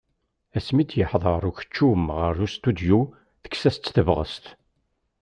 Asmi 0.57 0.83
d-yeḥḍeṛ 0.89 1.41
ukeččum 1.49 2.01
γer 2.17 2.37
ustudyu 2.45 3.01
tekkes-as-tt 3.41 3.93
tebγest. 3.95 4.45